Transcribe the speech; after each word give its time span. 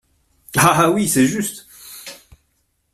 Ah! 0.57 0.89
oui, 0.89 1.07
c’est 1.07 1.27
juste!… 1.27 1.67